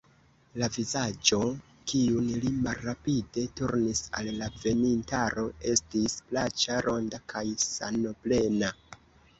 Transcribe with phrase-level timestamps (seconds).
[0.61, 1.37] La vizaĝo,
[1.91, 8.75] kiun li malrapide turnis al la venintaro, estis plaĉa, ronda kaj sanoplena.